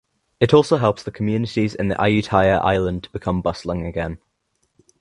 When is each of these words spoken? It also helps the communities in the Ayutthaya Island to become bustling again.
It 0.39 0.51
also 0.51 0.77
helps 0.77 1.03
the 1.03 1.11
communities 1.11 1.75
in 1.75 1.89
the 1.89 1.93
Ayutthaya 2.01 2.59
Island 2.63 3.03
to 3.03 3.11
become 3.11 3.43
bustling 3.43 3.85
again. 3.85 4.17